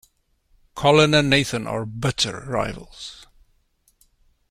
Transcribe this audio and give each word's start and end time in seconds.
Colin 0.73 1.13
and 1.13 1.29
Nathan 1.29 1.67
are 1.67 1.85
bitter 1.85 2.43
rivals. 2.47 3.27